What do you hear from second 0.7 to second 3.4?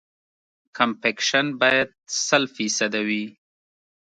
کمپکشن باید سل فیصده وي